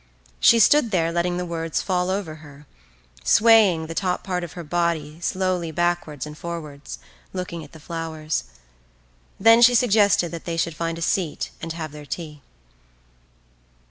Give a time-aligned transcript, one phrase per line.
[0.39, 2.65] She stood there letting the words fall over her,
[3.23, 6.97] swaying the top part of her body slowly backwards and forwards,
[7.33, 8.45] looking at the flowers.
[9.39, 12.41] Then she suggested that they should find a seat and have their tea.